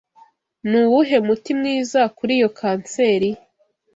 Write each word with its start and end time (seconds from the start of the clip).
Nuwuhe 0.69 1.17
muti 1.27 1.51
mwiza 1.59 2.01
kuri 2.17 2.31
iyo 2.39 2.49
kanseri? 2.59 3.29